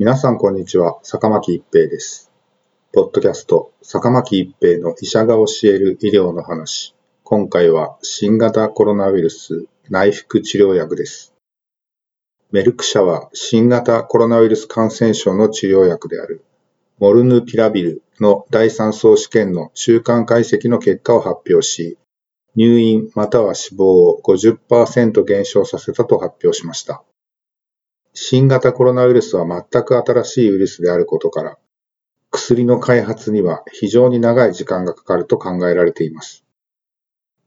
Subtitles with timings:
[0.00, 2.30] 皆さんこんにちは、坂巻一平です。
[2.92, 6.94] ポッドキャスト、坂巻一平の医者が教える医療の話。
[7.24, 11.34] 今回は新型コロナウイルス内服治療薬です。
[12.52, 16.44] メルク社は新型コロナウイルス感染症の治療薬である
[17.00, 21.98] モルヌピラビルの第3層試験の中間解析の結果を発表し、
[22.54, 27.02] 入院または死亡を50%減少させたと発表しました。
[28.20, 31.56] 新型コロナウイルスは全く新しいウイルスであることから、
[32.32, 36.44] 薬の開発には非常に長い時間がかかると考えられています。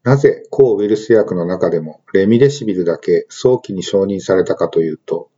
[0.03, 5.29] なぜ抗ウイルス薬の中でもレミデシビルだけ早期に承認されたかというと、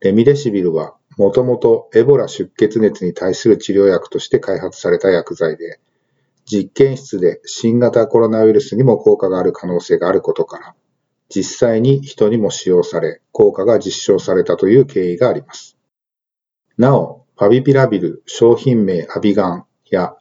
[0.00, 5.80] レミデシビルはもともとエボラ出血熱に対する治療薬として開発された薬剤で、
[6.44, 10.74] 実験室で新型コロナウイルスにも効果がある可能性があることから、
[11.34, 15.76] 実際に人にも使用され、効果が実証されたという経緯があります。
[16.78, 20.14] なお、ファビピラビル商品名アビガンや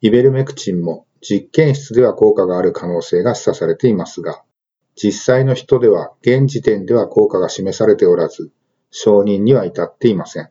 [0.00, 4.44] イベルメクチンも実験室では効果がある可能性が示唆されていますが、
[4.94, 8.52] 実際の人では現時点では効果が示されておらず、
[8.92, 10.50] 承認には至っていません。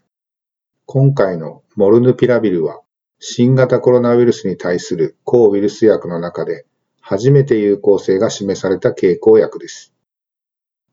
[0.86, 2.82] 今回のモルヌピラビルは、
[3.20, 6.66] 新型コロナウイルスに対する抗ウイルス薬の中で
[7.00, 9.94] 初めて有効性が示された経口薬です。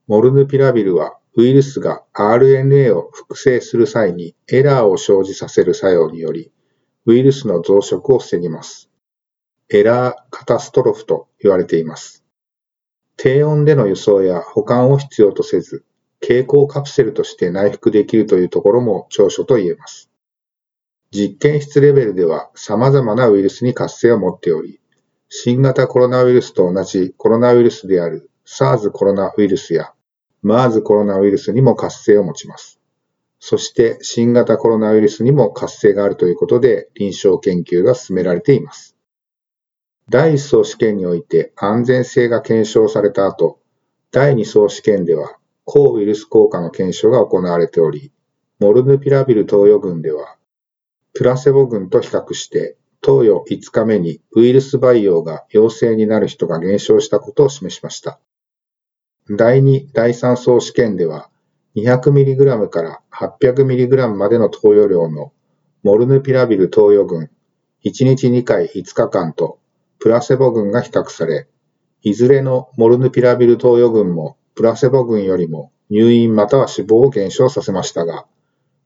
[0.08, 6.52] モルヌピラビルはウイルスが RNA を複製する際にエラーを生じさせる作用により、
[7.06, 8.88] ウイルスの増殖を防ぎます。
[9.68, 12.24] エラーカタストロフと言われています。
[13.16, 15.84] 低温での輸送や保管を必要とせず、
[16.20, 20.08] 経口カプセルとして内服できるというところも長所と言えます。
[21.10, 24.80] 実験室レベルでは様々なウイルスに活性を持っており、
[25.28, 29.92] 新型コロナウイルスと同じコロナウイルスである SARS コロナウイルスや
[30.44, 32.80] MERS コロナウイルスにも活性を持ちます。
[33.38, 38.96] そして新型コロナウイルスにも活性があるということで臨床研究が進められています。
[40.08, 43.60] 第1層試験において安全性が検証された後、
[44.10, 45.36] 第2層試験では
[45.66, 48.12] 抗ウイルス効果の検証が行われており、
[48.60, 50.36] モルヌピラビル投与群では、
[51.12, 58.20] プラセボ群と比較して、投与5日目にウイルス培養が陽性になる人が減少したことを示しました。
[59.28, 61.30] 第2、第3層試験では、
[61.74, 65.32] 200mg から 800mg までの投与量の
[65.82, 67.28] モルヌピラビル投与群
[67.84, 69.58] 1日2回5日間と
[69.98, 71.48] プラセボ群が比較され、
[72.02, 78.26] いずれのモルヌピラビル投与群もプラセボ群よりも入院または死亡を減少させましたが、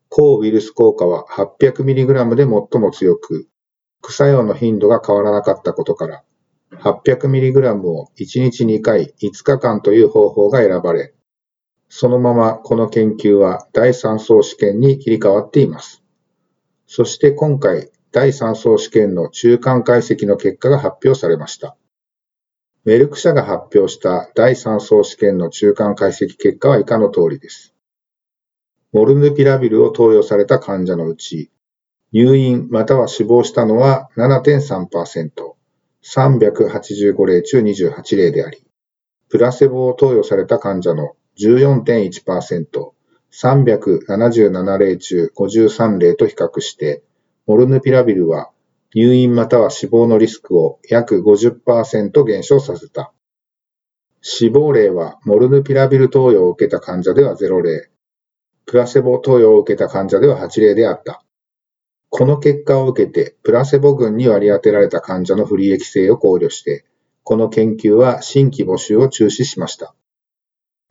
[0.08, 3.46] 抗ウイルス効果は 800mg で最も強く、
[4.02, 6.24] 副作用の頻度が変わらなかったことから、
[6.80, 11.14] 800mg を1日2回5日間という方法が選ばれ、
[11.88, 16.02] そのままこの研究は第3層試験に切り替わっています。
[16.86, 21.76] そして今回、第3層試験の中間解析の結果が発表されました。
[22.84, 27.74] メルク社が発表した第3層試験の中間解析結果は以下の通りです。
[28.92, 31.52] モルヌピラビルを投与された患者のうち、
[32.12, 35.54] 入院または死亡したのは7.3%、
[36.04, 38.64] 385例中28例であり、
[39.28, 42.90] プラセボを投与された患者の14.1%、
[43.32, 47.02] 377例中53例と比較して、
[47.46, 48.50] モルヌピラビルは
[48.94, 53.12] 入院または死亡のリスクを約50%減少させた。
[54.20, 57.88] 死亡例はモルヌピラビル投与を受けた患者では0例、
[58.66, 61.22] プラセボ投与を受けた患者では8例であった。
[62.10, 66.84] この結果を受けて、プラセボ群に割り当てられた患者の不利益性を考慮して、
[67.22, 69.94] この研究は新規募集を中止しました。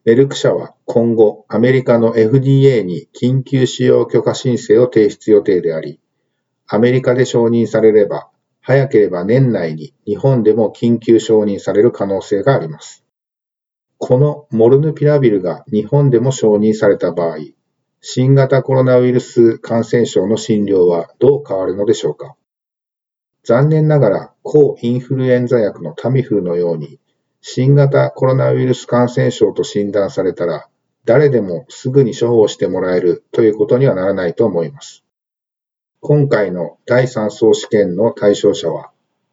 [0.06, 6.00] メルク社は今後、アメリカの FDA に緊急使用許可申請を提出予定であり、
[6.68, 8.29] アメリカで承認されれば、
[8.62, 13.03] 早ければ年内に日本でも緊急承認される可能性があります。
[13.97, 17.40] このモルヌピラビルが日本でも承認された場合、
[18.02, 22.35] 新型コロナウイルス感染症の診療はどう変わるのでしょうか？
[23.44, 27.00] 残念ながら抗インフルエンザ薬のタミフルのように
[27.41, 30.70] 新型コロナウイルス感染症と診断されたら
[31.03, 35.03] 誰でもすぐに処方してもらえるということにはならないと思います。
[36.00, 38.91] 今回の第3層試験の対象者は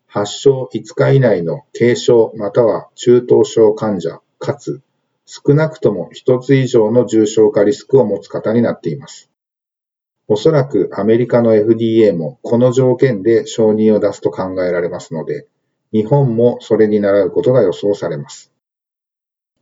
[0.08, 4.81] 発症5日以内の軽症または中等症患者かつ
[5.26, 9.28] 少なくとも1つ以上の重症化リスクを持つ方になっています。
[10.28, 15.46] おそらくアメリカの FDA もこの条件で承認を出すと考えられますので、
[15.93, 18.52] 日本もそれに倣うことが予想されます。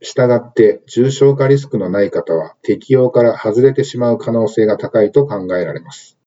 [0.01, 6.17] したがって重症化リスクのない方は適用から外れてしまう可能性が高いと考えられます。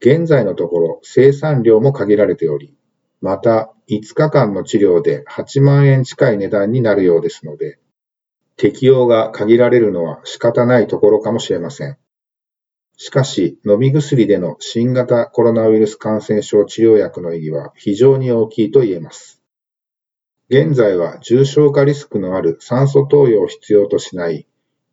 [0.00, 2.76] 現在のところ生産量も限られており、
[3.20, 7.78] また5日間の治療で8万円近い値段になるようですので、
[8.62, 11.98] 適用が限られるのは仕方ないところかもしれません。
[12.96, 19.42] しかし、飲み薬での新型コロナウイルス感染症治療薬の意義は非常に大きいと言えます。
[20.48, 24.46] 現在は重症化リスクのある酸素投与を必要としない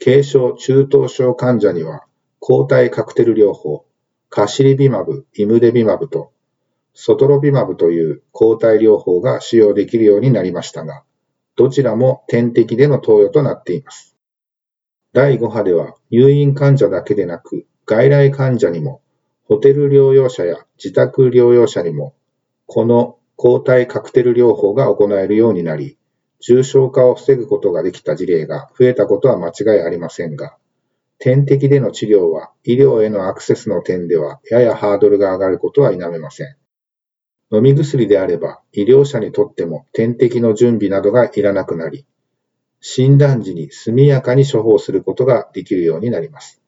[0.04, 2.06] 軽症・中等症患者には
[2.40, 3.86] 抗体カクテル療法、
[4.30, 6.32] カシリビマブ、イムデビマブと
[6.96, 11.04] ソトロビマブという抗体療法が使用できるようになりましたが、
[11.60, 14.16] どちらも点滴での投与となっています。
[15.12, 19.02] 第5波では入院患者だけでなく外来患者にも、
[19.44, 22.16] ホテル療養者や自宅療養者にも、
[22.66, 25.98] この抗体カクテル療法が行えるようになり、
[26.40, 30.56] 重症化を防ぐことができた事例が増えたことは間違いありませんが、
[31.18, 36.56] 点滴での治療は医療へのアクセスの点ではややハードルが上がることは否めません。
[37.52, 42.06] 飲み薬であれば医療者にとっても点滴の準備などがいらなくなり、
[42.82, 46.62] 診断時に速やかに処方することができるようになります。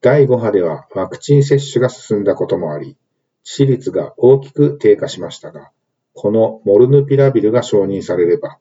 [0.00, 2.96] 第5波ではワクチン接種が進んだこともあり、
[3.44, 5.70] 致死率が大きく低下しましたが、
[6.14, 8.58] このモルヌピラビルが承認されれば、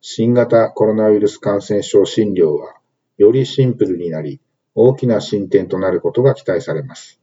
[0.00, 2.74] 新型コロナウイルス感染症診療は
[3.16, 4.40] よりシンプルになり、
[4.74, 7.20] 大きな進展となることが期待されます。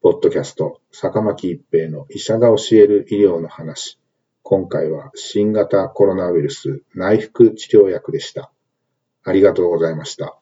[0.00, 3.98] ポッドキャスト、坂巻一平の医者が教える医療の話。
[4.44, 8.52] 今回は新型コロナウイルス内服治療薬でした。
[9.24, 10.38] ありがとうございました。